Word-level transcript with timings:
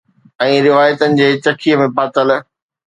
۽ 0.43 0.51
روايتن 0.67 1.11
جي 1.21 1.27
چکی 1.45 1.71
۾ 1.79 1.83
ڦاٿل 2.01 2.29